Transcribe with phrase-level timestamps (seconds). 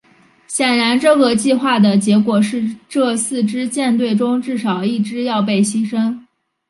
[0.47, 6.19] 显然这个计划的结果是这四支舰队中至少一支要被牺牲。